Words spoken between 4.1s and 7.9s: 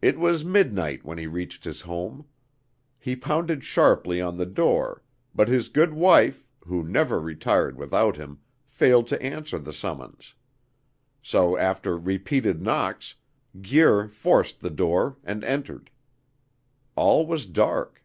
on the door; but his good wife, who never retired